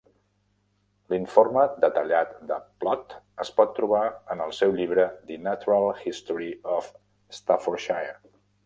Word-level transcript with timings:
L'informe 1.13 1.65
detallat 1.83 2.33
de 2.53 2.57
Plot 2.85 3.13
es 3.45 3.53
pot 3.61 3.77
trobar 3.81 4.03
en 4.37 4.43
el 4.49 4.57
seu 4.63 4.75
llibre 4.81 5.07
"The 5.29 5.41
Natural 5.51 5.91
History 6.15 6.53
of 6.79 6.91
Staffordshire". 7.43 8.23